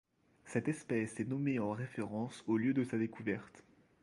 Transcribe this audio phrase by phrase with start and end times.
[0.45, 3.63] Cette espèce est nommée en référence au lieu de sa découverte.